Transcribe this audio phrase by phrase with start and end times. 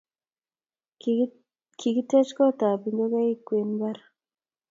[1.79, 3.97] Kigitech koot tab ingogaik kwen mbar